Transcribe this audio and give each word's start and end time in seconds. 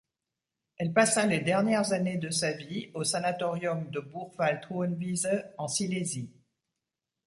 Elle 0.77 0.93
passa 0.93 1.27
les 1.27 1.41
dernières 1.41 1.93
années 1.93 2.17
de 2.17 2.31
sa 2.31 2.53
vie 2.53 2.89
au 2.95 3.03
sanatorium 3.03 3.87
de 3.91 3.99
Buchwald-Hohenwiese 3.99 5.53
en 5.59 5.67
Silésie. 5.67 6.31